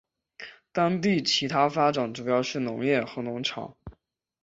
[0.71, 3.77] 当地其它发展主要是农业和农场。